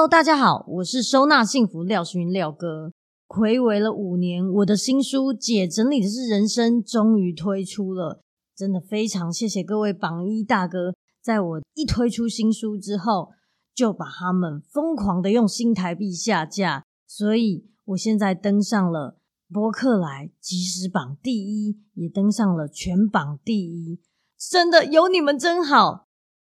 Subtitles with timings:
[0.00, 2.90] Hello，大家好，我是收纳幸福廖星云廖哥。
[3.28, 8.22] 睽违了五年，我的新书《姐整理的是人生》终于推出了，
[8.56, 13.32] 真的非常谢谢各位榜一大哥，在我一推出新书之后，
[13.74, 19.18] 就把他们疯狂的用新台币下架，所以我现在登上了
[19.52, 24.00] 博客来即时榜第一，也登上了全榜第一，
[24.38, 26.06] 真的有你们真好。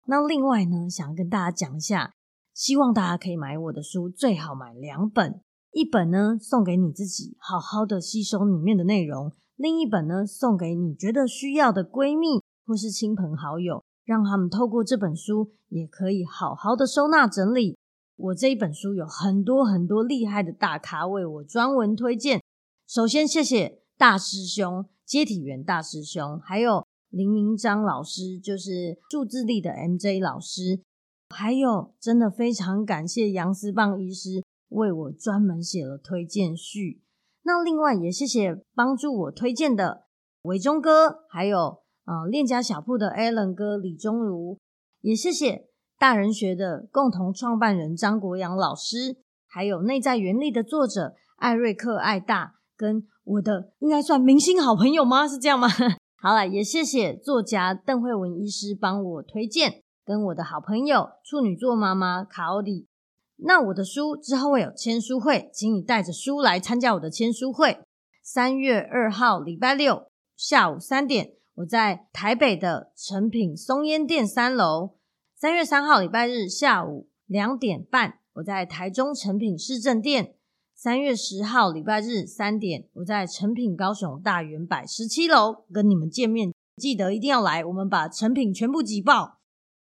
[0.07, 2.15] 那另外呢，想跟大家讲一下。
[2.57, 5.39] 希望大家可以买我的书，最好买两本，
[5.71, 17.77] 一本呢送给你自己，好好的吸收里面的内容；另一本呢送给你觉得需要的闺蜜或是亲朋好友，让他们透过这本书也可以好好的收纳整理。
[18.15, 22.41] 我这一本书有很多很多厉害的大咖为我专门推荐。
[22.87, 30.81] 首先谢谢大师兄接体员大师兄，还有林明章老师，就是数字力的 MJ 老师。
[31.29, 37.01] 还有，真的非常感谢杨思棒医师为我专门写了推荐序。
[37.43, 40.05] 那另外也谢谢帮助我推荐的
[40.43, 44.57] 伟忠哥，还有呃链家小铺的 Alan 哥李忠如，
[45.01, 45.67] 也谢谢
[45.99, 49.17] 大人学的共同创办人张国阳老师，
[49.47, 55.27] 还有内在原力的作者艾瑞克艾大，跟我的应该算明星好朋友吗？
[55.27, 55.67] 是这样吗？
[56.19, 59.83] 好了，也谢谢作家邓惠文医师帮我推荐。
[60.07, 62.87] 跟我的好朋友处女座妈妈卡奥里，
[63.35, 67.81] 那我的书之后会有签书会，请你带着书来参加我的签书会。
[68.23, 74.95] 三月二号礼拜六下午三点，我在台北的诚品松烟店三楼；
[75.35, 80.27] 三月三号礼拜日下午两点半，我在台中诚品市政店；
[80.73, 89.36] 三月十号礼拜日三点，我在诚品高雄大远百十七楼跟你们见面，记得一定要来，我们把诚品全部挤爆。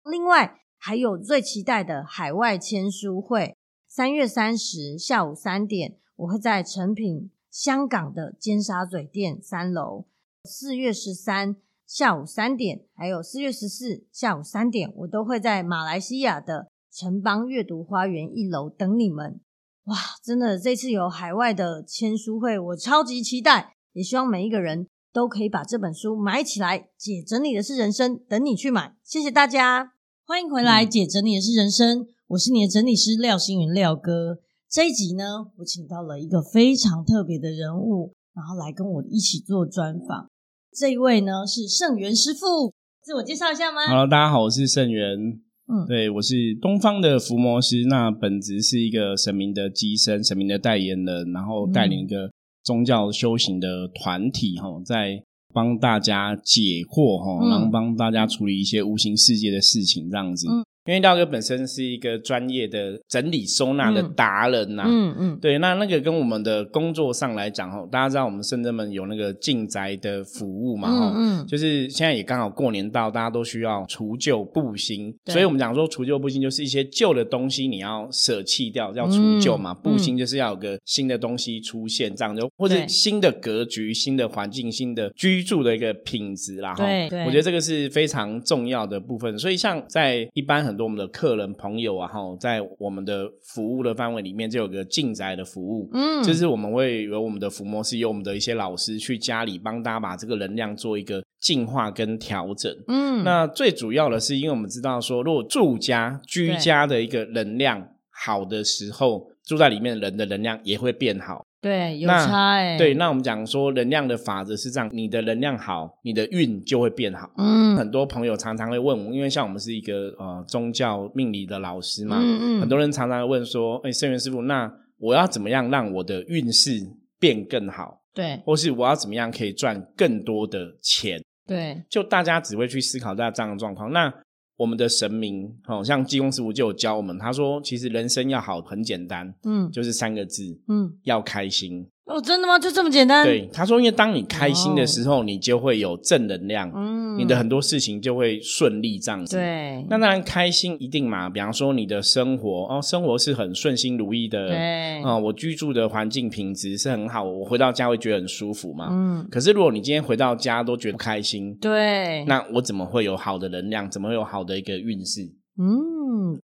[0.04, 3.56] 另外还有最期待的海外签书会，
[3.86, 10.06] 三月三十下午三点，我会在诚品香港的尖沙咀店三楼；
[10.44, 11.56] 四月十三
[11.86, 19.40] 下午三点，还有四月十四下午三点，我都会在马来西亚的城邦阅读花园一楼等你们。
[19.84, 24.86] 哇，真的，这次有海外的签书会，我超级期待，也希望每一个人。
[25.12, 26.88] 都可以把这本书买起来。
[26.96, 28.94] 姐整理的是人生，等你去买。
[29.02, 29.92] 谢谢大家，
[30.24, 30.86] 欢迎回来。
[30.86, 34.38] 姐整理的是人生，我是你的整理师廖星云廖哥。
[34.70, 40.28] 这一集呢，我请到了一个非常特别的人物，然后来跟我一起做专访。
[40.72, 42.72] 这一位呢是圣元师傅，
[43.02, 45.40] 自我介绍一下吗？Hello，大家好，我是圣元。
[45.66, 52.30] 嗯，对，我是东方的伏魔师，那本职是一个神明的机身，神明的代言人，然后带领一个。
[52.62, 55.22] 宗教修行的团体哈，在
[55.52, 60.46] 帮大家解惑哈，然后帮大家处理一些无形世界的事情，这样子。
[60.48, 75.32] 嗯因为廖哥本身是一个专业的整理收纳的达人呐、啊，嗯嗯，对，那那个跟我们的工作上来讲哦，大家知道我们深圳们有那个进宅的服务嘛，吼，嗯，就是现在也刚好过年到，大家都需要除旧布新，对。
[75.32, 90.90] 所以我们讲说除旧布新就是一些旧的东西你要舍弃掉，要除旧嘛，布新就是要有个新的东西出现，这样就或者新的格局、新的环境、新的居住的一个品质啦，对，对，我觉得这个是非常重要的部分，所以像在一般很多。
[90.90, 111.44] 我们的客人朋友啊，哈，在我们的服务的范围里面，就有个进宅的服务，嗯，就是我们会有我们的伏魔师，有我们的一些老师去家里帮大家把这个能量做一个净化跟调整，嗯，那最主要的是，因为我们知道说，如果住家居家的一个能量好的时候，住在里面的人的能量也会变好。
[111.60, 112.78] 对，有差哎。
[112.78, 117.30] 对，那我们讲说能量的法则是这样，你的能量好，你的运就会变好。
[117.36, 126.80] 嗯，很多朋友常常会问我，因为像我们是一个呃宗教命理的老师嘛，嗯嗯，很多人常常会问说，哎，圣元师傅，那我要怎么样让我的运势
[127.18, 128.00] 变更好？
[128.14, 131.22] 对，或是我要怎么样可以赚更多的钱？
[131.46, 134.12] 对，就大家只会去思考在这样的状况，那。
[134.60, 141.86] 我们的神明，好像济公师傅就有教我们，他说，其实人生要好很简单，嗯，就是三个字，嗯，要开心。
[142.10, 142.58] 哦，真的吗？
[142.58, 143.24] 就这么简单？
[143.24, 149.36] 对，他说，因为当你开心的时候，哦、你就会有正能量，嗯，你的很多事情就会顺利这样子。
[149.36, 151.30] 对，那当然开心一定嘛。
[151.30, 154.56] 比方说你的生活哦，生活是很顺心如意的，对，
[155.02, 158.88] 啊、哦，我居住的环境品质是很好，我回到家会觉得很舒服嘛。
[158.90, 163.88] 嗯，可是如果你今天回到家都觉得不开心，对，那我怎么会有好的能量？
[163.88, 165.22] 怎么会有好的一个运势？
[165.58, 165.99] 嗯。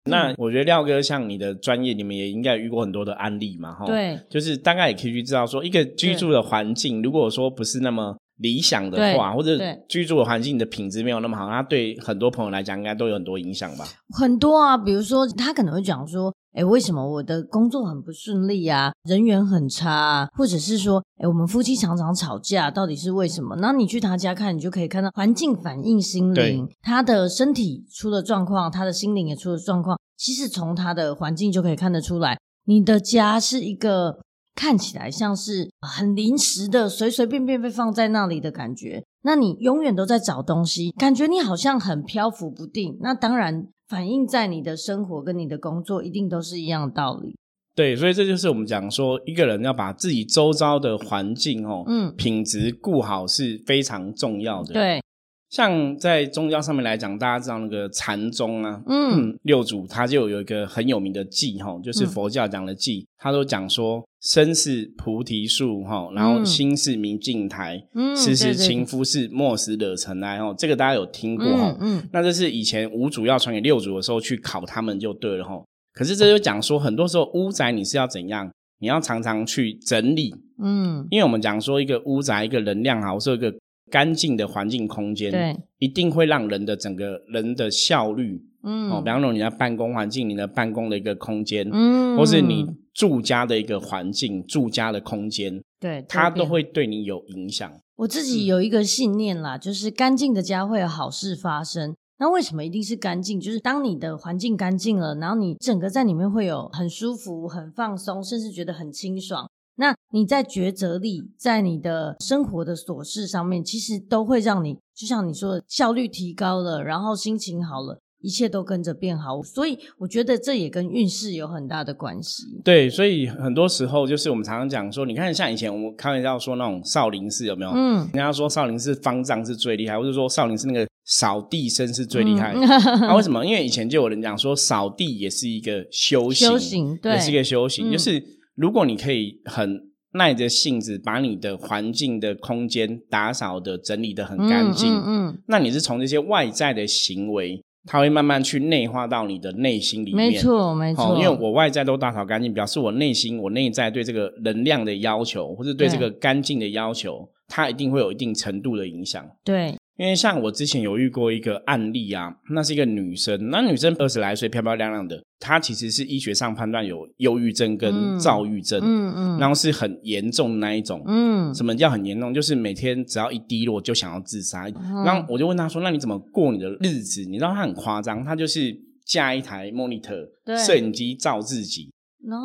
[0.06, 3.84] 那我觉得廖哥像你的专业，你们也应该遇过很多的案例嘛，哈。
[3.86, 9.58] 对，就是大概也可以去知道说，一个居住的环境，如果说不是那么理想的话，或者
[9.88, 13.84] 居住的环境的品质没有那么好，那对很多朋友来讲，应该都有很多影响吧？
[14.18, 16.32] 很多啊，比如说他可能会讲说。
[16.56, 18.90] 哎，为什么我的工作很不顺利啊？
[19.04, 23.54] 人缘很差啊，或者是说，哎，我们夫妻常常吵架，到底是为什么？
[23.56, 29.98] 那你去他家看，你就可以看到环境反映心灵，他的身体出了状况，他的心灵也出了状况。
[30.16, 34.20] 其实从他的环境就可以看得出来，你的家是一个
[34.54, 39.04] 看起来像是很临时的，随随便便被放在那里的感觉。
[39.24, 42.96] 那你永远都在找东西，感觉你好像很漂浮不定。
[43.02, 43.68] 那当然。
[43.88, 47.34] 反映在你的生活跟你的工作，一定都是一样的道理。
[47.74, 54.72] 对，所以这就是我们讲说，一个人要把自己周遭的环境哦，嗯，品质顾好是非常重要的。
[54.72, 55.02] 对，
[55.50, 64.04] 像在宗教上面来讲，大家知道那个禅宗啊，嗯，嗯，六祖他就有一个很有名的偈哈，就是佛教讲的偈，嗯，他都讲说。
[64.28, 75.62] 身是菩提树，哈，然后心是明镜台，嗯，时时勤拂拭，莫使惹尘埃，哈，这个大家有听过哈，嗯，嗯，那这是以前五祖要传给六祖的时候去考他们就对了哈。
[75.92, 78.50] 可是这就讲说，很多时候屋宅你是要怎样？
[78.80, 83.54] 你要常常去整理，嗯，因为我们讲说一个屋宅一个能量好，是一个
[83.92, 92.66] 干净的环境空间，对，一定会让人的整个人的效率，嗯，哦，比方说你的办公环境，你的办公的一个空间，嗯，或是你。
[92.96, 97.70] 住家的一个环境，住家的空间，对，它都会对你有影响。
[97.96, 101.94] 我自己有一个信念啦，就是干净的家会有好事发生。
[102.18, 103.38] 那为什么一定是干净？
[103.38, 109.46] 就是当你的环境干净了，然后你整个在里面会有很舒服、很放松，甚至觉得很清爽。
[109.74, 118.00] 那你在抉择力，在你的生活的琐事上面，其实都会让你，就像你说的，效率提高了，然后心情好了。
[118.20, 122.42] 一切都跟着变好，所以我觉得这也跟运势有很大的关系。
[122.64, 127.70] 对，所以很多时候就是我们常常讲说，你看像以前我们开玩笑说那种少林寺有没有？
[127.72, 132.52] 嗯，人家说少林寺方丈是最厉害，或者说少林寺那个扫地僧是最厉害。
[132.54, 133.44] 那、嗯啊、为什么？
[133.44, 137.90] 因为以前就有人讲说，扫地也是一个修行，修行对，也是一个修行。
[137.90, 138.20] 嗯、就是
[138.56, 139.78] 如果你可以很
[140.14, 147.62] 耐着性子把你的环境的空间打扫的整理的很干净，嗯，嗯，嗯，那你是从这些外在的行为。
[147.86, 151.16] 它会慢慢去内化到你的内心里面，没错，没错。
[151.16, 159.24] 因为我外在都打扫干净，表示我内心、我内在对这个能量的要求，或者对这个干净的要求，它一定会有一定程度的影响。
[159.44, 159.74] 对。
[159.98, 172.34] 因为像我之前有遇过一个案例啊，那是一个女生，那女生二十来岁，漂漂亮亮的，她其实是医学上判断有忧郁症跟躁郁症，嗯嗯，然后是很严重的那一种，嗯，什么叫很严重？
[172.34, 178.76] 就是每天只要一低落就想要自杀，嗯，然后我就问她说：“那你怎么过你的日子？”你知道她很夸张，她就是
[179.06, 180.28] 架一台 monitor
[180.66, 181.90] 摄影机照自己，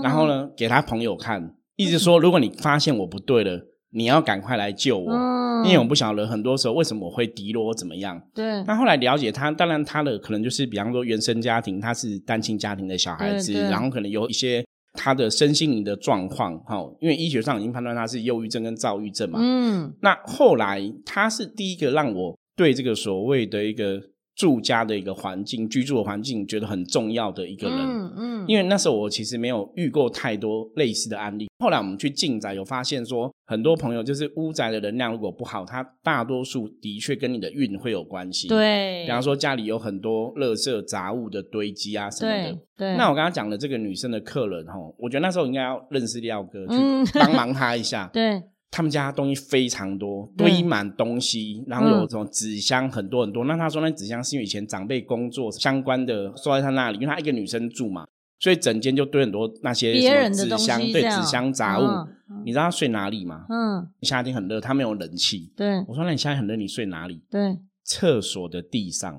[0.02, 3.68] 然后呢给她朋友看，一直说如果你发现我不对了。
[3.92, 8.22] 你要赶快来救我，嗯，因为我不晓得很多时候为什么我会低落怎么样。
[8.34, 8.64] 对。
[8.64, 19.40] 那后来了解他，当然他的可能就是，比方说原生家庭，他是单亲家庭的小孩子，然后可能有一些他的身心灵的状况，哈，因为医学上已经判断他是忧郁症跟躁郁症嘛。
[19.42, 19.94] 嗯。
[20.02, 24.02] 那后来他是第一个让我对这个所谓的一个。
[24.42, 27.78] 住家的一个环境，居住的环境，觉得很重要的一个人。
[27.78, 31.48] 嗯嗯，因为那时候我其实没有遇过太多类似的案例。
[31.60, 38.48] 后来我们去进宅，有发现说，很多朋友就是屋宅的能量如果不好，它大多数的确跟你的运会有关系。
[38.48, 42.52] 对，比方说家里有很多垃圾杂物的堆积啊什么的。
[42.52, 42.98] 对，对。
[42.98, 48.10] 那我刚刚讲的这个女生的客人齁，我觉得那时候应该要认识廖哥去帮忙他一下。
[48.12, 48.42] 对。
[48.72, 53.44] 他们家东西非常多，堆满东西，然后有什么纸箱很多很多。
[53.44, 58.06] 嗯、那他说那纸箱是因为以前长辈工作相关的收在他那里，因为他一个女生住嘛，
[58.40, 61.84] 所以整间就堆很多那些什么纸箱，对纸箱杂物。
[61.84, 63.46] 嗯、你知道他睡哪里吗？
[63.50, 65.52] 嗯，夏天很热，他没有冷气。
[65.58, 67.22] 对，我说那你夏天很热，你睡哪里？
[67.30, 69.14] 对，厕所的地上，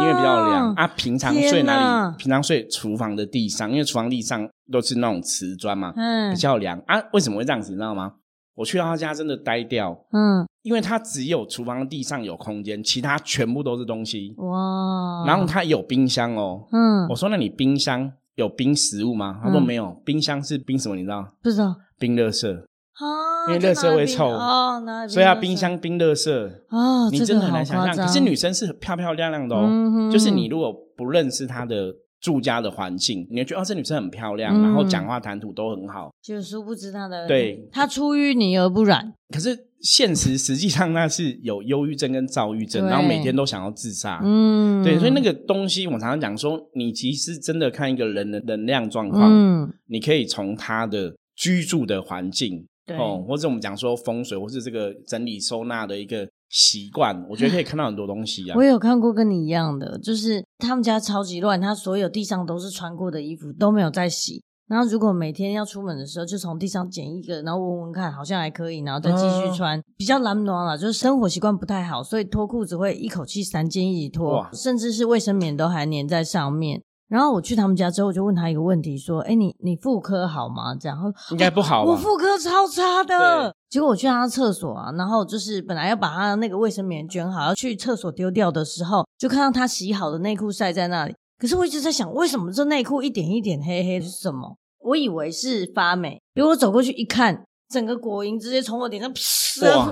[0.00, 0.86] 因为比较凉啊。
[0.96, 2.16] 平常睡哪里？
[2.16, 6.98] 平常睡厨房的地上，因为厨房地上都是那种瓷砖嘛，嗯，比较凉啊。
[7.12, 7.72] 为什么会这样子？
[7.72, 8.14] 你知道吗？
[8.58, 19.38] 我去到他家真的呆掉，嗯，因为他只有厨房地上有空间，其他全部都是东西，哇，然后他有冰箱哦，嗯，我说那你冰箱有冰食物吗？
[19.40, 20.96] 他说没有，嗯、冰箱是冰什么？
[20.96, 21.24] 你知道？
[21.40, 22.66] 不知道，冰乐色。
[22.98, 26.28] 啊，因为垃圾会臭哦，所以他冰箱冰垃圾
[26.70, 28.04] 哦，你真的很难想象。
[28.04, 39.12] 可是女生是漂漂亮亮的哦，嗯、就是你如果不认识她的住家的环境，你会觉得哦，这女生很漂亮，嗯、然后讲话谈吐都很好，就殊不知她的对，她出淤泥而不染。
[39.32, 44.20] 可是现实实际上那是有忧郁症跟躁郁症，然后每天都想要自杀。
[44.24, 52.66] 嗯，对，所以那个东西我常常讲说，你其实真的看一个人的能量状况，嗯，你可以从他的居住的环境。
[52.84, 58.56] 对哦，或者我们讲说风水，或是这个整理收纳的一个习惯，我觉得可以看到很多东西啊。
[58.56, 64.42] 我有看过跟你一样的，就是他们家超级乱，他所有地上都是穿过的衣服都没有再洗。
[64.68, 69.78] 然后如果每天要出门的时候，就从地上捡一个，然后闻闻看，好像还可以，然后再继续穿。
[69.78, 76.82] 哦、比较懒惰啦，就是生活习惯不太好，所以脱裤子会一口气三件一起脱，甚至是卫生棉都还粘在上面。
[77.08, 80.98] 然后我去他们家之后，我就问他一个问题，说：“哎，你你妇科好吗？”这样，
[81.30, 81.90] 应该不好吧。
[81.90, 83.54] 我妇科超差的。
[83.70, 91.14] 结果我去他厕所啊，然后就是本来要把他的那个卫生棉卷好，要去厕所丢掉的时候，就看到他洗好的内裤晒在那里。
[91.38, 94.56] 可是我一直在想，为什么这内裤一点一点黑黑是什么？
[94.80, 96.20] 我以为是发霉。
[96.34, 99.10] 结果我走过去一看，整个果蝇直接从我脸上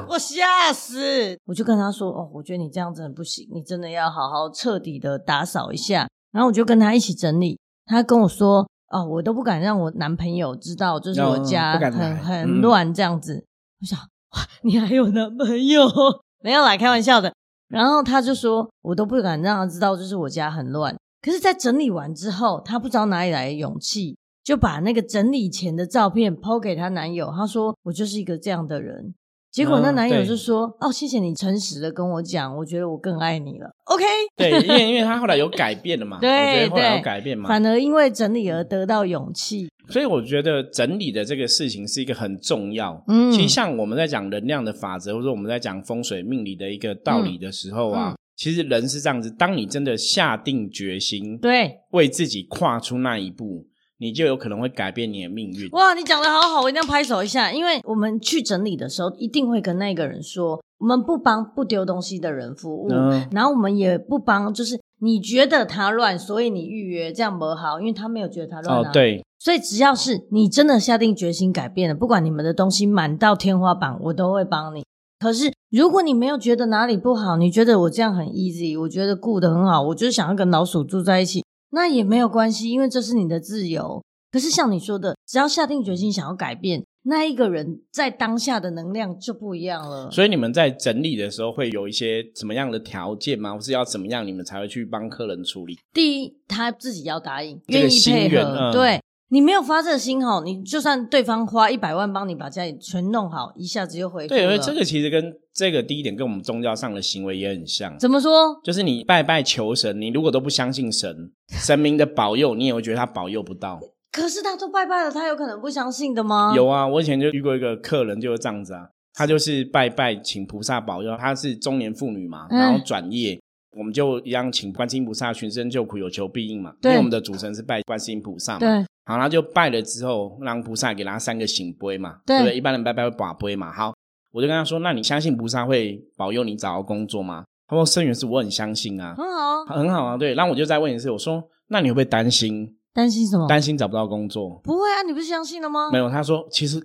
[0.08, 1.38] 我吓死！
[1.46, 13.34] 我就跟他说：“哦，我觉得你这样子很不行，你真的要好好彻底的打扫一下。”然后我就跟他一起整理，他跟我说：“哦，我都不敢让我男朋友知道，就是我家很、嗯、很乱这样子。
[13.34, 13.46] 嗯”
[13.80, 15.86] 我想，哇，你还有男朋友？
[16.42, 17.32] 没有啦，开玩笑的。
[17.68, 27.32] 然后他就说：“我都不敢让他知道，就是我家很乱。”可是，在整理完之后，他不知道哪里来的勇气，就把那个整理前的照片 po 给他男友。
[27.36, 29.14] 他说：“我就是一个这样的人。”
[29.50, 34.04] 结果那男友就说：“嗯、哦，谢谢你诚实的跟我讲，我觉得我更爱你了。” OK，
[34.36, 39.68] 对，因为因为他后来有改变了嘛，对， 我觉得后来有改变嘛，反而因为整理而得到勇气。
[39.88, 43.00] 所以我觉得整理的这个事情是一个很重要。
[43.06, 53.64] 嗯，其实像我们在讲能量的法则，或者我们在讲风水命理的一个道理的时候啊，嗯嗯、其实人是这样子：当你真的下定决心，对，为自己跨出那一步。
[53.98, 55.70] 你就有可能会改变你的命运。
[55.70, 57.52] 哇，你讲的好好，我一定要拍手一下。
[57.52, 68.88] 因为我们去整理的时候，一定会跟那个人说，我们不帮不丢东西的人服务，嗯、然后我们也不帮，就是你觉得他乱，所以你预约这样不好，因为他没有觉得他乱、啊。
[68.88, 69.24] 哦，对。
[69.38, 74.82] 所以只要是你真的下定决心改变了，不管你们的东西满到天花板，我都会帮你。
[75.18, 81.44] 可是如果你没有觉得哪里不好，你觉得我这样很 easy，我觉得顾得很好，我就是想要跟老鼠住在一起。
[81.70, 84.02] 那也没有关系，因为这是你的自由。
[84.32, 90.10] 可是像你说的，只要下定决心想要改变，那一个人在当下的能量就不一样了。
[90.10, 93.54] 所以你们在整理的时候会有一些什么样的条件吗？
[93.54, 95.78] 或是要怎么样你们才会去帮客人处理？
[95.94, 98.42] 第一，他自己要答应，愿意配合。
[98.42, 99.00] 嗯、对。
[99.28, 104.28] 你没有发这个心哈，你就算对方花一百万帮你把家里全弄好，一下子就回。
[104.28, 107.98] 对，因为这个其实跟这个第一点跟我们宗教上的行为也很像。
[107.98, 108.60] 怎么说？
[108.62, 113.80] 就是你拜拜求神，你如果都不相信神，神明的保佑，你也会觉得他保佑不到。
[114.12, 116.52] 可是他都拜拜了，他有可能不相信的吗？
[116.54, 123.34] 有啊，我以前就遇过一个客人就是这样子啊，他就是拜拜请菩萨保佑，他是中年妇女嘛，然后转业。
[123.34, 123.40] 嗯
[123.76, 126.72] 我们就一样请观世音菩萨，寻声救苦，有求必应嘛。
[126.80, 128.60] 对因为我们的主神是拜观世音菩萨嘛。
[128.60, 128.86] 对。
[129.06, 132.18] 好，他就拜了之后，让菩萨给他三个醒杯嘛。
[132.26, 132.42] 对。
[132.42, 133.72] 对，一般人拜拜会把杯嘛。
[133.72, 133.94] 好，
[134.32, 140.16] 我就跟他说：“那你相信菩萨会保佑你找到工作吗？”他说：“生源是，我很相信啊。”很好，很好啊。
[140.16, 140.34] 对。
[140.34, 142.76] 然后我就再问一次，我说：“那你会不会担心？
[142.92, 143.46] 担心什么？
[143.46, 144.60] 担心找不到工作？
[144.64, 145.90] 不会啊，你不是相信了吗？
[145.92, 146.84] 没有，他说其实。”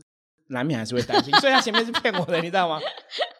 [0.51, 2.77] 难免还是会担心， 所以他前面是骗我的，你知道吗？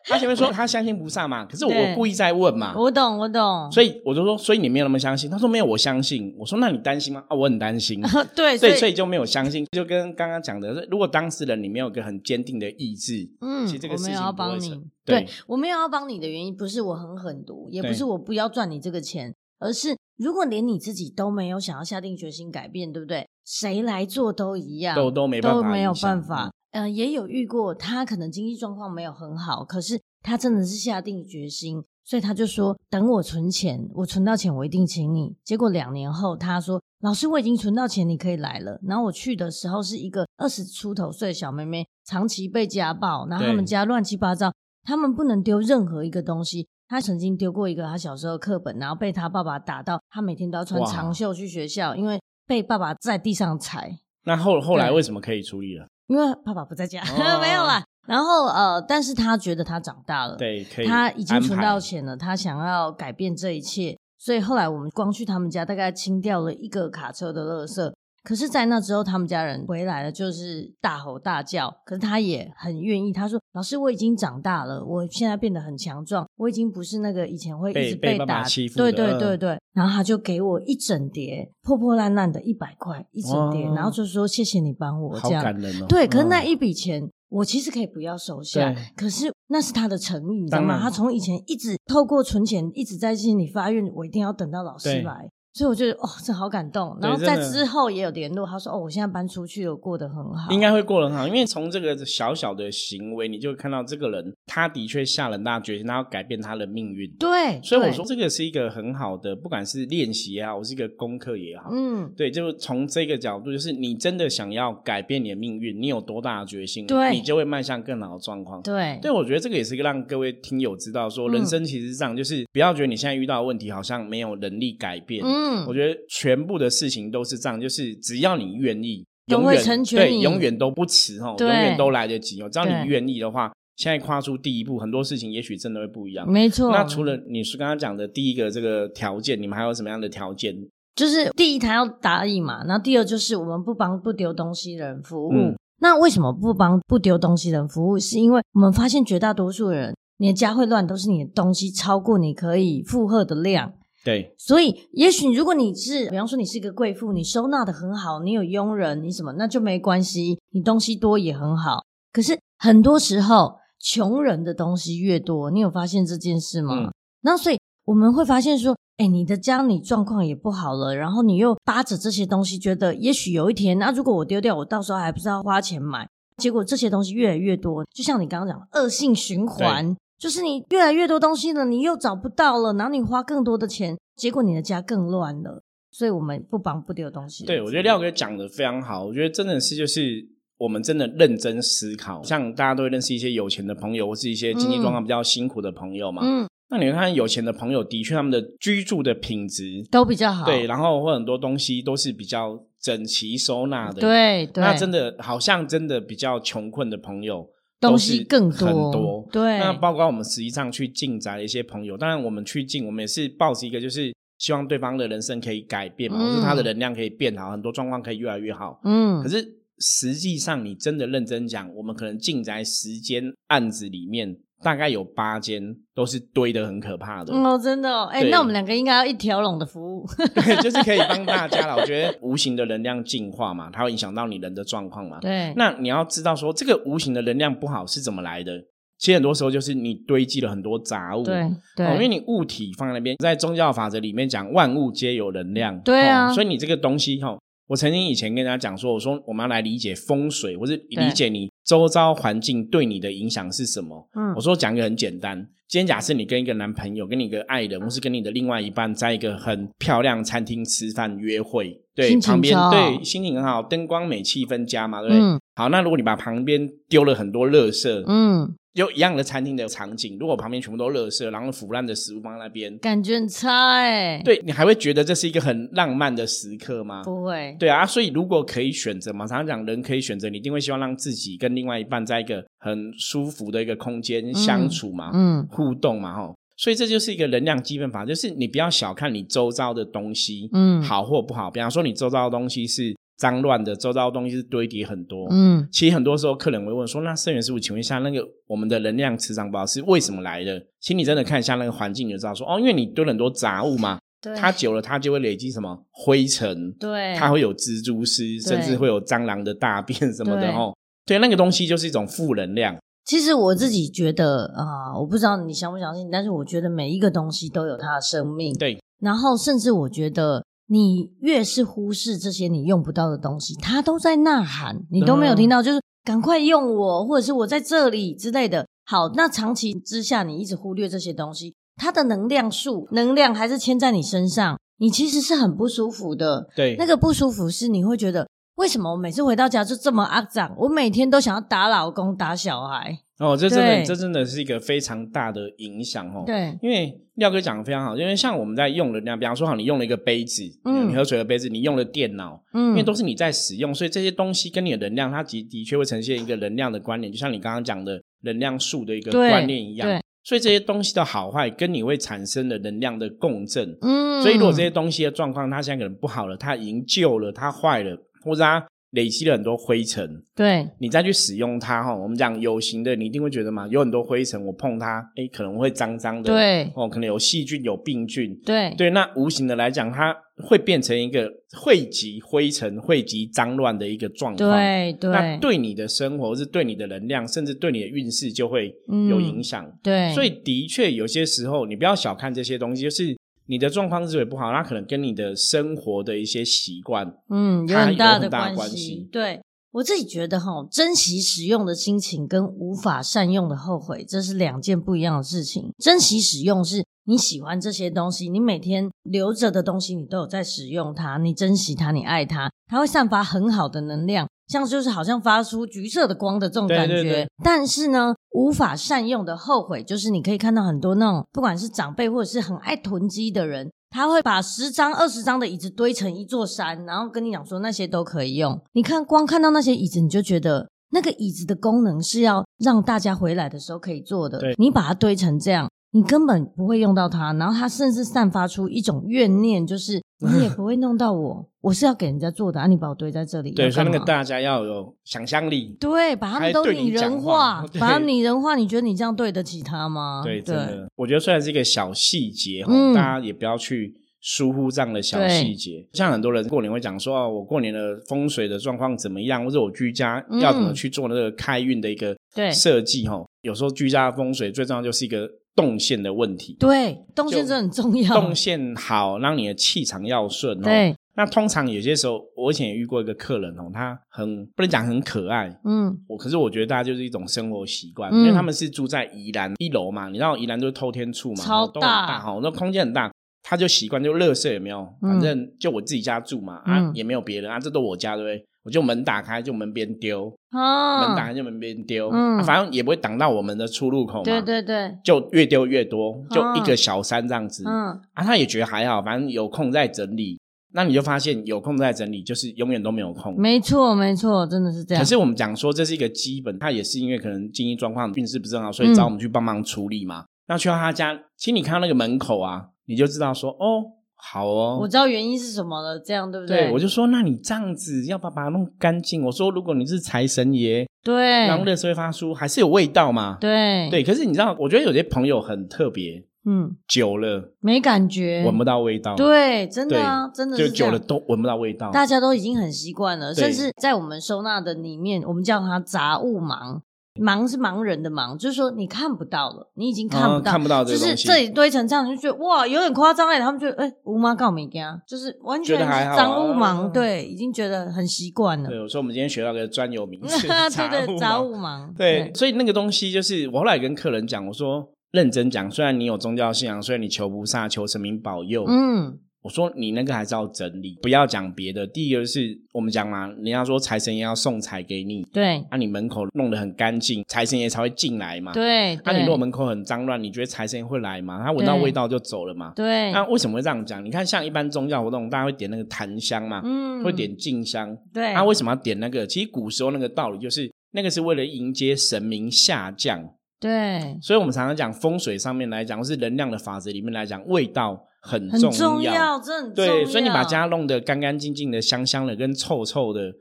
[0.10, 2.74] 他前面说他相信菩萨嘛，可是我故意在问嘛。
[2.76, 3.72] 我懂，我懂。
[3.72, 5.30] 所以我就说，所以你没有那么相信。
[5.30, 6.36] 他说没有，我相信。
[6.38, 7.24] 我说那你担心吗？
[7.28, 8.02] 啊，我很担心。
[8.36, 9.66] 对，所以所以就没有相信。
[9.72, 14.70] 就跟刚刚讲的，如果当事人你没有一个很坚定的意志，嗯，其实这个事情我没有要帮你。
[15.06, 23.28] 对，对，我没有要帮你的原因，不是我很狠毒，也不是我不要赚你这个钱，而是如果连你自己都没有想要下定决心改变，对不对？
[23.44, 26.52] 谁来做都一样，都都没办法，都没有办法。
[26.72, 35.36] 呃，也有遇过，他可能经济状况没有很好，可是他真的是下定决心，所以他就说等我存钱，我存到钱我一定请你。
[35.44, 38.80] 结果两年后，他说老师我已经存到钱，你可以来了。
[38.84, 46.68] 然后我去的时候是一个二十出头岁的小妹妹，长期被家暴，然后他们家乱七八糟，对他们不能丢任何一个东西。
[46.88, 53.98] 他曾经丢过一个他小时候课本，然后被他爸爸打到，他每天都要穿长袖去学校，因为被爸爸在地上踩。
[54.26, 55.88] 那后后来为什么可以处理了？
[56.12, 57.82] 因为爸爸不在家，哦、 没有啦。
[58.06, 63.98] 然后呃，但是他觉得他长大了，对，可以，他已经存到钱了，他想要改变这一切。
[64.18, 71.76] 所以后来我们光去他们家，大概清掉了一个卡车的垃圾，可是，在那之后，他们家人回来了，就是大吼大叫。
[71.84, 78.12] 可是他也很愿意，他说：“老师，我已经长大了，我现在变得很强壮，我已经不是那个以前会一直被打。
[78.12, 79.60] 被爸爸欺负的”对对对对。
[79.74, 85.44] 然后他就给我一整叠破破烂烂的一百块，一整叠，然后就说：“谢谢你帮我。”这样。
[85.44, 85.86] 感人哦。
[85.90, 90.80] 对，可是那一笔钱，我其实可以不要收下，可是那是他的诚意，你知道吗？
[90.80, 95.28] 他从以前一直透过存钱，一直在心里发愿，我一定要等到老师来。
[95.54, 96.98] 所以我觉得哦，这好感动。
[97.02, 100.52] 然后在之后也有联络，他说哦，我现在搬出去了，过得很好。
[100.52, 107.10] 应该会过得很好，因为从这个小小的行为，你就会看到这个人，他的确下了很大决心，他要改变他的命运。
[107.20, 111.70] 对，所以我说这个是一个很好的，不管是练习也好，或是一个功课也好。
[111.72, 118.62] 嗯，对，就从这个角度，就是你真的想要改变你的命运，你有多大的决心，对，你就会迈向更好的状况。
[118.62, 125.22] 对，对，我觉得这个也是一个让各位听友知道说，说人生其实是这样，就是不要觉得你现在遇到的问题好像没有能力改变。
[125.26, 126.00] 嗯，我觉得。
[126.10, 132.50] 全部的事情都是这样，就是只要你愿意，永远对，永远都不迟哈，永远都来得及哦。
[132.50, 136.30] 只要你愿意的话，现在跨出第一步，很多事情也许真的会不一样。
[136.30, 136.72] 没错。
[136.72, 140.56] 那除了你是刚刚讲的第一个这个条件，你们还有什么样的条件？
[140.96, 142.64] 就是第一，他要答应嘛。
[142.66, 145.32] 然后第二，就是我们不帮不丢东西的人服务。
[145.34, 145.56] 嗯。
[145.80, 147.98] 那为什么不帮不丢东西的人服务？
[147.98, 153.74] 是因为我们发现绝大多数人，你的家会乱，都是你的东西超过你可以负荷的量。
[154.04, 161.86] 对，所以也许如果你是，比方说你是一个贵妇，你收纳的很好，你有佣人，你什么那就没关系，你东西多也很好。
[162.12, 166.74] 可是很多时候，穷人的东西越多，你有发现这件事吗？
[166.76, 166.94] 嗯。
[167.22, 179.96] 那所以我们会发现说，哎，你的家里状况也不好了，然后你又扒着这些东西，觉得也许有一天，那如果我丢掉，我到时候还不知道花钱买，结果这些东西越来越多，就像你刚刚讲恶性循环。
[180.22, 185.64] 就是你越来越多东西了，你又找不到了，然后你花更多的钱，结果你的家更乱了。
[185.90, 187.44] 所以我们不帮不丢东西。
[187.44, 189.04] 对，我觉得廖哥讲的非常好。
[189.04, 190.24] 我觉得真的是就是
[190.58, 196.22] 我们真的认真思考，像大家都会认识一些有钱的朋友，或是一些经济状况比较辛苦的朋友嘛。
[196.24, 196.48] 嗯。
[196.70, 200.46] 那你会看有钱的朋友，的确他们的居住的品质都比较好。
[200.46, 204.00] 对，然后或很多东西都是比较整齐收纳的。
[204.00, 204.64] 对对。
[204.64, 207.50] 那真的好像真的比较穷困的朋友。
[207.82, 209.60] 东西更多，很多，对。
[209.60, 218.80] 那包括我们实际上去进宅的一些朋友，当然我们去进，我们也是抱着一个，就是希望对方的人生可以改变嘛，嗯、或是他的能量可以变好，很多状况可以越来越好。
[218.86, 219.22] 嗯。
[219.22, 219.46] 可是
[219.80, 224.38] 实际上，你真的认真讲，我们可能进宅时间案子里面。
[224.64, 225.62] 大概有八间
[225.96, 231.76] 都是堆得很可怕的哦，真的哦，哎、欸，那我们两个应该要一条龙的服务， 对，就是可以帮大家了。
[231.76, 235.20] 我觉得无形的能量进化嘛，它会影响到你人的状况嘛。
[235.20, 238.54] 对，那你要知道说，这个无形的能量不好是怎么来的？
[238.98, 247.40] 其实很多时候就是你堆积了很多杂物，对对、哦，因为你物体放在那边，在宗教法则里面讲万物皆有能量，对啊，哦、所以你这个东西哈、哦，
[247.72, 251.50] 我曾经以前跟大家讲说，我说我们要来理解风水，或是理解你。
[251.64, 254.10] 周遭环境对你的影响是什么？
[254.14, 255.38] 嗯，我说讲一个很简单。
[255.70, 265.22] 今天假设你跟一个男朋友、跟你一个爱人，或是跟你的另外一半，在一个很漂亮餐厅吃饭约会，对，旁边对心情很好，灯光美，气氛佳嘛，对不对？
[265.24, 268.54] 嗯，好，那如果你把旁边丢了很多垃圾，嗯。
[268.74, 274.22] 有一样的餐厅的场景，如果旁边全部都垃圾，然后腐烂的食物放在那边，感觉很差哎。
[274.24, 277.04] 对，你还会觉得这是一个很浪漫的时刻吗？
[277.04, 277.54] 不会。
[277.60, 286.34] 对啊，所以如果可以选择嘛，常常讲人可以选择，你一定会希望让自己跟另外一半在一个很舒服的一个空间相处嘛，嗯，互动嘛，吼。
[286.56, 291.52] 所以这就是一个能量基本法，就是你不要小看你周遭的东西，嗯，好或不好。
[291.52, 292.96] 比方说你周遭的东西是。
[293.22, 310.76] 脏乱的周遭的东西是堆叠很多，嗯，其实很多时候客人会问说：“那圣元师傅，请问一下，那个我们的能量磁场不好是为什么来的？”请你真的看一下那个环境，你就知道说：“哦，因为你堆了很多杂物嘛，对，它久了它就会累积什么灰尘，对，它会有蜘蛛丝，甚至会有蟑螂的大便什么的哦。
[311.06, 312.76] 对，那个东西就是一种负能量。
[313.06, 318.80] 其实我自己觉得啊，我不知道你相不相信，但是我觉得每一个东西都有它的生命，对。
[319.00, 320.44] 然后甚至我觉得。
[320.72, 328.66] 你越是忽视这些你用不到的东西，它都在呐喊，你都没有听到，就是赶快用我，或者是我在这里之类的。
[328.86, 336.48] 好，那长期之下，你一直忽略这些东西，它的能量数、能量还是牵在你身上，你其实是很不舒服的。
[336.56, 340.54] 对，那个不舒服是你会觉得，为什么我每次回到家就这么肮脏？
[340.58, 343.00] 我每天都想要打老公、打小孩。
[343.18, 346.24] 哦，这真的，这真的是一个非常大的影响哦。
[346.26, 359.88] 对，因为廖哥讲的非常好，因为像我们在用的那样，比方说，好，你用了一个杯子，嗯，你喝水的杯子，你用了电脑，嗯，因为都是你在使用，所以这些东西跟你的能量，它的的确会呈现一个能量的关联，就像你刚刚讲的能量数的一个观念一样。
[359.88, 367.96] 对，所以这些东西的好坏跟你会产生的能量的共振，嗯，所以如果这些东西的状况它现在可能不好了，它已经旧了，它坏了。
[368.24, 384.92] 或者它累积了很多灰尘，对，你再去使用它哈，我们讲有形的，你一定会觉得嘛，有很多灰尘，我碰它，哎，可能会脏脏的，对，哦，可能有细菌、有病菌，对，对，那无形的来讲，它会变成一个汇集灰尘、汇集脏乱的一个状况，对。
[385.00, 388.76] 对，那对你的生活，是对你的能量，甚至对你的运势就会
[389.10, 393.16] 有影响，嗯、对，所以的确有些时候，你不要小看这些东西，就是。
[393.52, 399.10] 你的状况之所以不好，那可能跟你的生活的一些习惯，嗯，有很大的关系。
[399.12, 399.42] 对，
[399.74, 405.74] 我自己觉得哈，珍惜使用的心情跟无法善用的后悔，这是两件不一样的事情。
[405.78, 414.30] 珍惜使用是你喜欢这些东西，你每天留着的东西，你都有在使用它，你珍惜它，你爱它，它会散发很好的能量。
[414.48, 428.60] 像就是好像发出橘色的光的这种感觉，对对对，但是呢，无法善用的后悔，就是你可以看到很多那种不管是长辈或者是很爱囤积的人，他会把十张、二十张的椅子堆成一座山，然后跟你讲说那些都可以用。
[428.74, 434.40] 你看，光看到那些椅子，你就觉得那个椅子的功能是要让大家回来的时候可以坐的。
[434.58, 435.70] 你把它堆成这样。
[435.94, 442.68] 你根本不会用到它，然后它甚至散发出一种怨念，就是 你也不会弄到我，我是要给人家做的啊！
[442.68, 450.22] 你把我堆在这里，对，所以那个大家要有想象力，对，把他们都拟人化，把他们拟人化，你觉得你这样对得起他吗？
[450.24, 455.86] 对，真的，我觉得虽然是一个小细节哈，嗯，大家也不要去疏忽这样的小细节。
[455.92, 462.16] 像很多人过年会讲说，哦，我过年的风水的状况怎么样，或者我居家要怎么去做那个开运的一个
[462.54, 463.26] 设计哈。
[463.42, 465.28] 有时候居家风水最重要就是一个。
[465.56, 468.14] 动线的问题，对，动线是很重要。
[468.14, 470.64] 动线好，让你的气场要顺哦。
[470.64, 482.20] 对，那通常有些时候，我以前也遇过一个客人哦，他很不能讲很可爱，嗯，我可是我觉得大家就是一种生活习惯，嗯，因为他们是住在宜兰一楼嘛，你知道宜兰就是偷天处嘛，超大。
[482.20, 483.11] 哈，那空间很大，
[483.44, 488.46] 他就习惯就垃圾也没有，反正就我自己家住嘛，嗯，啊，也没有别人啊，这都我家对不对？
[488.64, 494.24] 我就门打开就门边丢，哦，门打开就门边丢，嗯、啊，反正也不会挡到我们的出入口嘛。
[494.24, 497.64] 对对对，就越丢越多，就一个小山这样子。
[497.66, 500.40] 嗯，啊，他也觉得还好，反正有空再整理。
[500.74, 503.36] 那你就发现有空再整理，就是永远都没有空。
[503.38, 505.04] 没错，没错，真的是这样。
[505.04, 510.22] 可是我们讲说这是一个基本，他也是因为可能经济状况、运势不是很好，所以找我们去帮忙处理嘛。
[510.22, 513.98] 嗯、那去到他家，其实你看到那个门口啊，你就知道说哦。
[514.24, 516.66] 好哦，我知道原因是什么了，这样对不对？
[516.66, 519.26] 对，我就说，那你这样子要不要把它弄干净？
[519.26, 523.40] 我说，如果你是财神爷，对，然后垃圾会发出，还是有味道嘛？
[523.42, 524.04] 对，对。
[524.04, 529.16] 可是你知道，我觉得有些朋友很特别，嗯，久了没感觉，闻不到味道。
[529.16, 536.82] 对，真的啊，真的是就久了都闻不到味道，大家都已经很习惯了，甚至在我们收纳的里面，我们叫它杂物盲。
[537.20, 543.38] 盲是盲人的盲，就是说你看不到了，你已经看不到，嗯、看不到这就是这里堆成这样，就觉得哇，有点夸张哎。
[543.40, 548.70] 他们觉得哎，吴妈告没干，就是完全是杂物盲，对，已经觉得很习惯了。
[548.70, 551.94] 对，我说我们今天学到个专有名词， 对对，杂物盲。
[551.98, 559.20] 对，对所以那个东西就是我后来跟客人讲，我说认真讲，虽然你有宗教信仰，虽然你求菩萨、求神明保佑，嗯。
[559.42, 561.86] 我说你那个还是要整理，不要讲别的。
[561.88, 568.54] 第一个是我们讲嘛，人家说财神爷要送财给你，对，那、啊、你门口弄得很干净，财神爷才会进来嘛。
[568.54, 571.42] 对，那、啊、你如果门口很脏乱，你觉得财神爷会来吗？
[571.44, 572.72] 他闻到味道就走了嘛。
[572.76, 574.06] 对，那为什么会这样讲？
[574.06, 577.98] 你看，像一般宗教活动，大家会点那个檀香嘛，嗯，会点静香。
[578.14, 579.26] 对，那、啊、为什么要点那个？
[579.26, 583.28] 其实古时候那个道理就是，那个是为了迎接神明下降。
[583.60, 588.06] 对，所以我们常常讲风水上面来讲，或是能量的法则里面来讲，味道。
[588.22, 589.94] 很重要，很重要，这很重要。
[589.94, 593.34] 对，所以你把家弄得干干净净的、香香的，跟臭臭的，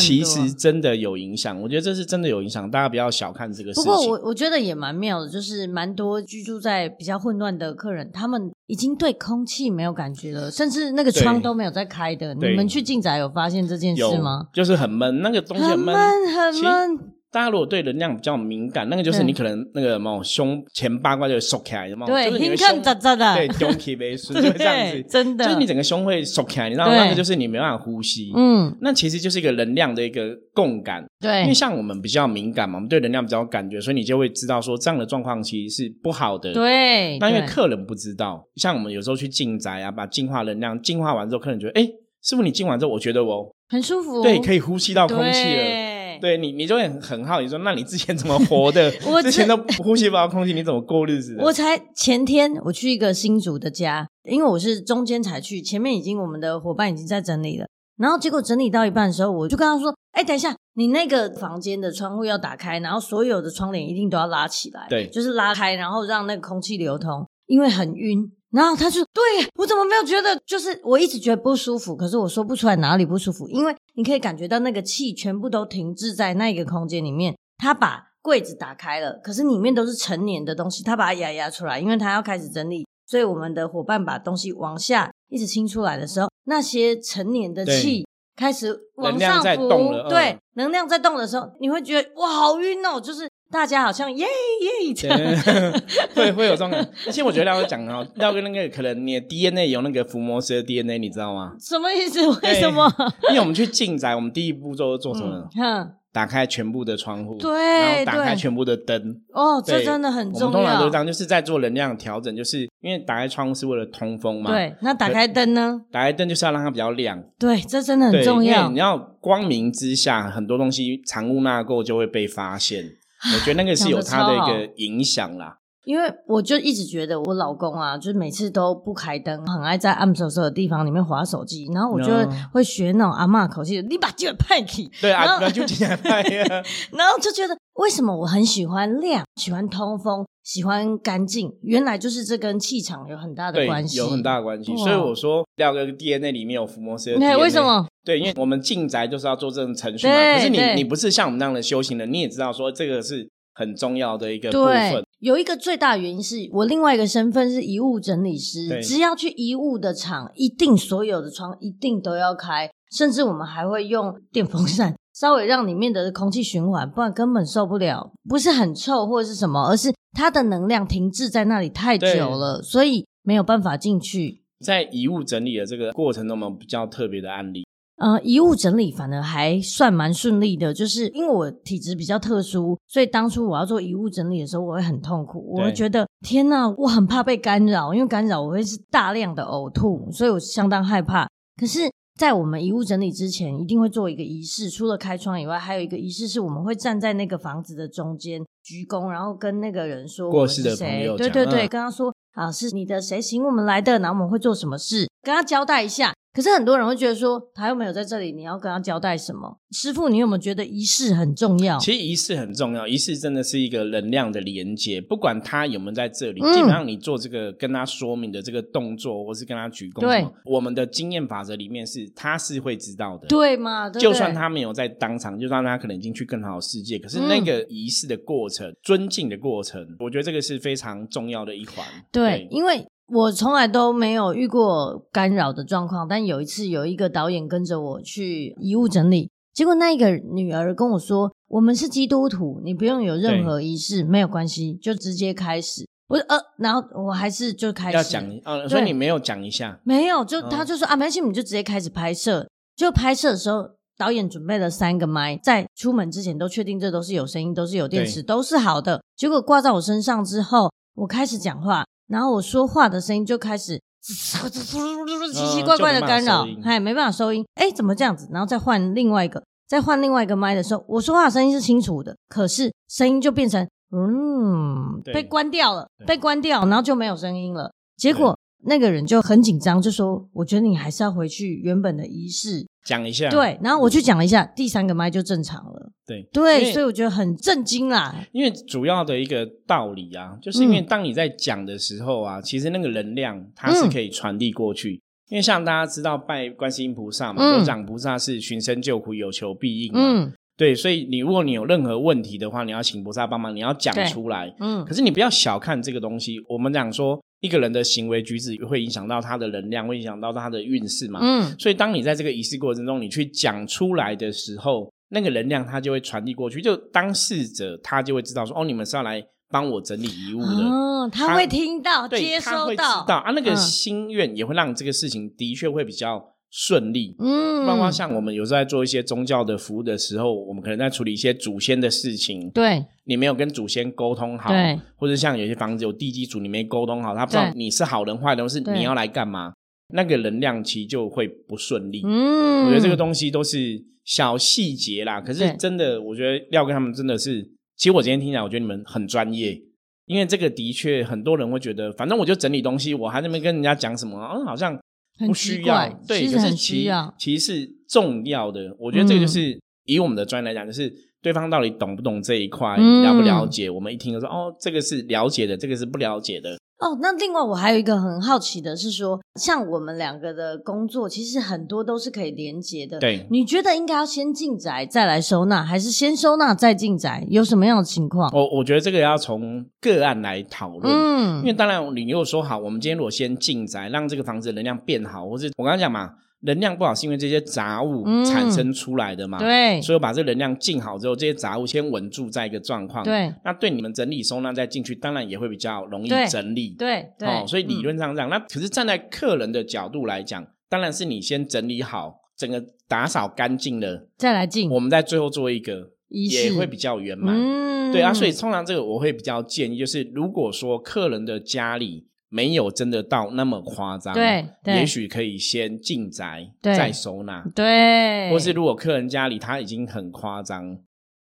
[0.00, 1.60] 其实真的有影响。
[1.62, 3.84] 我觉得这是真的有影响，大家不要小看这个事情。
[3.84, 12.34] 不过我我觉得也蛮妙的，就是蛮多居住在比较混乱的客人，他们已经对空气没有感觉了，甚至那个窗都没有在开的。
[12.34, 14.48] 你们去进宅有发现这件事吗？
[14.52, 17.13] 就是很闷，那个东西很闷，很闷。
[17.34, 22.06] 大家如果对能量比较敏感，那个就是你可能那个什么胸前八卦就会缩起来，有没有？
[22.06, 26.86] 对，就是你的胸扎扎的，对，胸起微缩，就会这样子，真的，就是你整个胸会收起来，你知道？
[26.86, 28.30] 那个就是你没办法呼吸。
[28.36, 31.04] 嗯，那其实就是一个能量的一个共感。
[31.20, 36.52] 对，因为像我们比较敏感嘛，我们对能量比较有感觉，所以你就会知道说这样的状况其实是不好的。
[36.52, 41.84] 对，那因为客人不知道，像我们有时候去进宅啊，把净化能量净化完之后，客人觉得，哎，
[42.22, 45.93] 师傅你净完之后，我觉得我很舒服，对，可以呼吸到空气了。
[46.20, 48.92] 对你，你就会很好奇说，那你之前怎么活的？
[49.10, 51.44] 我之前都呼吸不到空气，你怎么过日子的？
[51.44, 57.66] 我才前天我去一个新竹的家，因为我是中间才去，前面已经我们的伙伴已经在整理了。
[57.96, 69.22] 然后结果整理到一半的时候，我就跟他说：“哎，等一下，你那个房间的窗户要打开，然后所有的窗帘一定都要拉起来，对，就是拉开，然后让那个空气流通，因为很晕。”然后他就对，
[69.56, 70.40] 我怎么没有觉得？
[70.46, 77.36] 就是我一直觉得不舒服，可是我说不出来哪里不舒服，因为你可以感觉到那个气全部都停滞在那个空间里面。
[77.58, 82.86] 他把柜子打开了，可是里面都是成年的东西，他把它压压出来，因为他要开始整理。
[83.06, 89.68] 所以我们的伙伴把东西往下一直清出来的时候，那些成年的气开始往上浮，
[90.08, 93.28] 对，嗯、能量在动的时候，你会觉得哇，好晕哦，就是。
[93.50, 95.18] 大家好像耶耶这样，
[96.14, 96.90] 会会有这种感觉。
[97.06, 101.52] 而且我觉得廖哥讲哦， 廖哥那个可能你的 DNA 有那个伏魔师的 DNA，你知道吗？
[101.60, 102.26] 什么意思？
[102.42, 102.92] 为什么？
[103.30, 105.48] 因为我们去进宅，我们第一步骤做什么？
[105.62, 109.20] 嗯，打开全部的窗户，对，然后打开全部的灯。
[109.32, 110.46] 哦，这真的很重要。
[110.46, 114.50] 我们通常都这样，就是在做能量调整，就是因为打开窗户是为了通风嘛。
[114.50, 115.80] 对，那打开灯呢？
[115.92, 117.22] 打开灯就是要让它比较亮。
[117.38, 118.68] 对，这真的很重要。
[118.70, 122.96] 你要光明之下，很多东西藏污纳垢就会被发现。
[123.32, 132.12] 我觉得那个是有他的一个影响啦，因为我就一直觉得我老公啊，就是每次都不开灯，很爱在暗飕飕的地方里面划手机，然后我就
[132.52, 136.44] 会学那种阿嬷口气，你把这个派去， 对啊，就这样派呀，
[136.92, 147.86] 然后就觉得为什么我很喜欢亮，喜欢通风，喜欢干净，原来就是这跟气场有很大的关系，有很大的关系，所以我说廖哥 DNA 里面有伏魔师的 DNA，为什么？
[148.04, 150.14] 对，因为我们进宅就是要做这种程序嘛。
[150.34, 155.02] 可是你你不是像我们那样的修行人，你也知道说这个是很重要的一个部分。
[155.20, 168.12] 有一个最大的原因是我另外一个身份是遗物整理师，只要去遗物的厂，一定所有的窗一定都要开，甚至我们还会用电风扇稍微让里面的空气循环，不然根本受不了。
[168.28, 174.42] 不是很臭或者是什么，而是它的能量停滞在那里太久了，所以没有办法进去。
[174.64, 177.66] 在遗物整理的这个过程中，我们比较特别的案例。
[177.96, 191.28] 呃，遗物整理反而还算蛮顺利的，就是因为我体质比较特殊，所以当初我要做遗物整理的时候，我会很痛苦，我会觉得天哪，我很怕被干扰，因为干扰我会是大量的呕吐，所以我相当害怕。
[191.56, 206.14] 可是，在我们遗物整理之前，一定会做一个仪式，除了开窗以外，还有一个仪式是我们会站在那个房子的中间鞠躬，然后跟那个人说过世的朋友，对对对，跟他说啊，是你的谁请我们来的，然后我们会做什么事，跟他交代一下。
[206.34, 209.60] 可是很多人会觉得说，他又没有在这里，你要跟他交代什么？
[209.70, 211.78] 师傅，你有没有觉得仪式很重要？
[211.78, 223.88] 其实仪式很重要，仪式真的是一个能量的连接，不管他有没有在这里，嗯、基本上你做这个跟他说明的这个动作，或是跟他鞠躬，对，我们的经验法则里面是他是会知道的，对吗？
[223.88, 231.86] 对对，就算他没有在当场，就算他可能已经去更好的世界，可是那个仪式的过程、嗯、尊敬的过程，我觉得这个是非常重要的一环。
[232.10, 232.84] 对，对，因为。
[233.06, 252.48] 我从来都没有遇过干扰的状况，但有一次有一个导演跟着我去遗物整理，结果那一个女儿跟我说：“我们是基督徒，你不用有任何仪式，没有关系，就直接开始。”我说：“呃，然后我还是就开始要讲哦，所以你没有讲一下，没有，就他就说啊，没关系，你就直接开始拍摄。
[252.74, 259.02] 就拍摄的时候，导演准备了三个麦，在出门之前都确定这都是有声音，都是有电池，都是好的。
[259.14, 268.28] 结果挂在我身上之后，我开始讲话。”然后我说话的声音就开始奇奇怪怪的干扰，哎，没办法收音，哎，怎么这样子？
[268.30, 277.72] 然后再换另外一个，再换另外一个麦的时候，我说话的声音是清楚的，可是声音就变成嗯，被关掉了，被关掉，然后就没有声音了。
[277.96, 285.90] 结果那个人就很紧张，就说：“我觉得你还是要回去原本的仪式。”讲一下，对，然后我去讲了一下，第三个麦就正常了。
[286.06, 288.14] 对对，所以我觉得很震惊啦。
[288.32, 295.00] 因为主要的一个道理啊，就是因为当你在讲的时候啊，其实那个能量它是可以传递过去。
[295.30, 300.00] 因为像大家知道拜观世音菩萨嘛，都讲菩萨是寻声救苦，有求必应嘛。
[300.02, 304.54] 嗯，对，所以你如果你有任何问题的话，你要请菩萨帮忙，你要讲出来。
[304.60, 307.18] 嗯，可是你不要小看这个东西，我们讲说。
[307.44, 311.20] 一个人的行为举止会影响到他的能量，会影响到他的运势嘛？
[311.22, 320.64] 嗯，所以当你在这个仪式过程中，你去讲出来的时候，那个能量它就会传递过去，就当事者他就会知道说，哦，你们是要来帮我整理遗物的。
[320.64, 326.33] 哦，他会听到，对，接收到，他会知道啊，那个心愿也会让这个事情的确会比较。
[326.56, 339.52] 顺利，嗯，包括像我们有时候在做一些宗教的服务的时候，我们可能在处理一些祖先的事情，对，你没有跟祖先沟通好，对，或者像有些房子有地基主，你没沟通好，他不知道你是好人坏人，是你要来干嘛，
[339.92, 342.02] 那个能量其实就会不顺利。
[342.04, 347.42] 嗯，我觉得这个东西都是小细节啦，可是真的，我觉得廖哥他们真的是，
[347.76, 349.60] 其实我今天听起来，我觉得你们很专业，
[350.06, 354.78] 因为这个的确很多人会觉得，反正我就整理东西，我还在那边跟人家讲什么，嗯，好像。
[355.18, 358.74] 不需要，对，可是其其实是重要的。
[358.78, 363.70] 我觉得这个就是以我们的专业来讲，就是对方到底懂不懂这一块，了不了解。
[363.70, 366.58] 我们一听就说，哦，这个是了解的，这个是不了解的。
[366.84, 372.98] 哦，那另外我还有一个很好奇的是说，像我们两个的工作，其实很多都是可以连接的。
[372.98, 377.26] 对，你觉得应该要先进宅再来收纳，还是先收纳再进宅？
[377.30, 378.30] 有什么样的情况？
[378.34, 380.94] 我我觉得这个要从个案来讨论。
[380.94, 386.10] 嗯，因为当然你如果说好，我们今天如果先进宅，让这个房子的能量变好，或是我刚刚讲嘛。
[386.44, 389.38] 能量不好是因为这些杂物产生出来的嘛？
[389.38, 393.02] 嗯、对，所以我把这个能量净好之后，这些杂物先稳住在一个状况。
[393.04, 396.76] 对，那对你们整理收纳再进去，当然也会比较容易整理。
[396.78, 398.28] 对对，哦，所以理论上这样。
[398.28, 407.34] 嗯、那可是站在客人的角度来讲，当然是你先整理好，整个打扫干净了，再来进，我们在最后做一个，也会比较圆满。
[407.34, 412.06] 嗯，对啊，所以通常这个我会比较建议，就是如果说客人的家里。
[412.34, 420.76] 没有真的到那么夸张，对，对，也许可以先进宅，再收纳，对，或是如果客人家里他已经很夸张，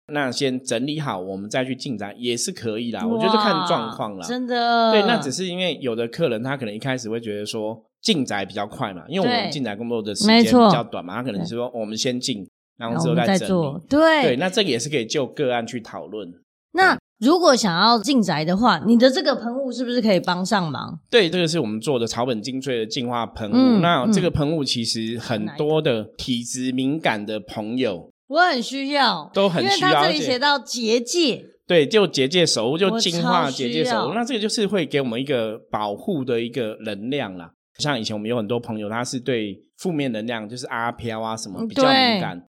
[0.08, 3.06] 那先整理好，我们再去进宅也是可以啦。
[3.06, 12.48] 我觉得看状况啦，真的，对，那只是因为有的客人他可能一开始会觉得说进宅比较快嘛，因为我们进宅工作的时间比较短嘛，他可能是说我们先进，
[12.78, 16.32] 然后之后再整理，对，对，那这个也是可以就个案去讨论，
[16.72, 16.98] 那。
[17.22, 21.00] 如果想要进宅的话，你的这个喷雾是不是可以帮上忙？
[21.08, 23.54] 对，这个是我们做的草本精粹的净化喷雾。
[23.54, 29.90] 嗯、那这个喷雾其实很多的体质敏感的朋友，我很需要，都很需要。
[29.90, 34.16] 因为它这里写到结界，对，就结界守护，就净化结界守护。
[34.16, 37.52] 那这个就是会给我们一个保护的一个能量啦。
[37.78, 42.42] 像以前我们有很多朋友，他是对负面能量，就是阿飘啊什么比较敏感。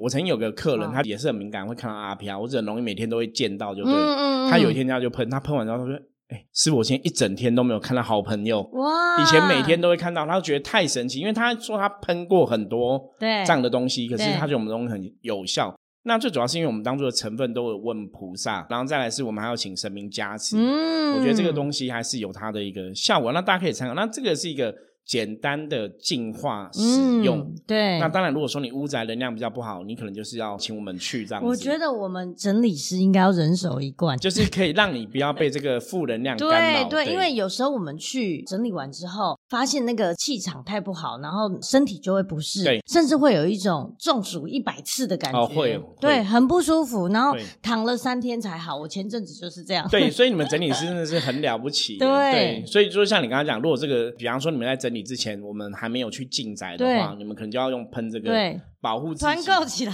[0.00, 3.92] 我曾经有个客人，他也是很敏感，会看到阿飘，我是很容易每天都会见到，就对。
[3.92, 5.94] 嗯嗯、他有一天他就喷，他喷完之后他说
[6.30, 8.62] ：“哎、欸，师傅，我今天一整天都没有看到好朋友。
[8.72, 9.22] 哇！
[9.22, 15.74] 以前每天都会看到，他就觉得太神奇，因为他说他喷过很多这样的东西，可是他觉得我们东西很有效。
[16.04, 20.56] 那最主要是因为我们当初的成分都有问菩萨，然后再来是我们还要请神明加持。
[20.56, 23.94] 嗯，我觉得这个东西还是有它的一个效果，那大家可以参考。
[23.94, 24.74] 那这个是一个。
[25.10, 27.98] 简单的净化使用，嗯、对。
[27.98, 31.48] 那当然，如果说你屋宅能量比较不好，你可能就是要请我们去这样子。
[31.48, 36.88] 我觉得我们整理师应该要人手一罐，就是可以让你不要被这个负能量干扰。
[36.88, 48.76] 对对，因为有时候我们去整理完之后，发现那个气场太不好，然后身体就会不适，对，甚至会有一种中暑一百次的感觉，哦、会，会，对，很不舒服，然后躺了三天才好。
[48.76, 49.88] 我前阵子就是这样。
[49.90, 51.98] 对，所以你们整理师真的是很了不起。
[51.98, 54.99] 对，对，所以就像你刚刚讲，如果这个，比方说你们在整理。
[55.02, 58.32] 之前我们还没有去进宅的话，你们可能就要用喷这个
[58.80, 59.92] 保护自己，团购起来。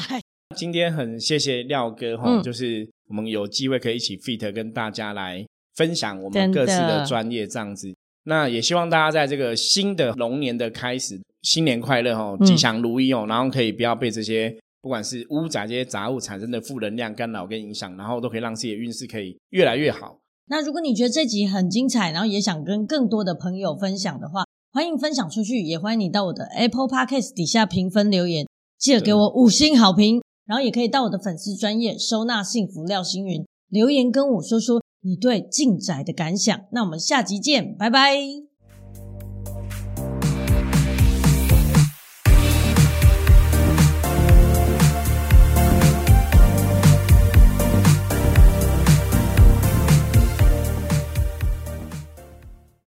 [0.57, 7.95] 今天很谢谢廖哥哈，就是我们有机会可以一起 fit 跟大家来分享我们各自的专业这样子。
[8.25, 20.19] 那也希望大家在这个新的龙年的开始，新年快乐哦，吉祥如意哦，然后可以不要被这些不管是屋宅这些杂物产生的负能量干扰跟影响，然后都可以让自己的运势可以越来越好。
[20.49, 24.45] 那如果你觉得这集很精彩，然后也想跟更多的朋友分享的话，
[24.77, 28.47] 欢迎分享出去，也欢迎你到我的 Apple Podcast 底下评分留言，
[28.79, 30.21] 记得给我五星好评。
[30.45, 36.61] 然后也可以到我的粉丝专业收纳幸福廖星云留言跟我说说你对进宅的感想。
[36.73, 38.19] 那我们下集见，拜拜。